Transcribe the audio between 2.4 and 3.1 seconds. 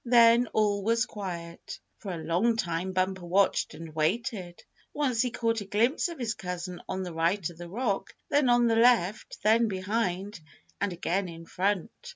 time